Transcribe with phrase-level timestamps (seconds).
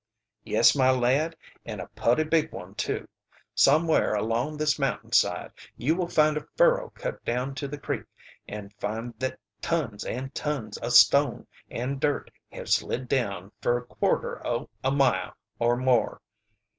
[0.43, 3.07] "Yes, my lad, and a putty big one, too.
[3.53, 8.05] Somewhar along this mountain side you will find a furrow cut down to the creek,
[8.47, 14.41] an' find thet tons an' tons o' stone and dirt have slid down fer quarter
[14.43, 16.19] o' a mile or more.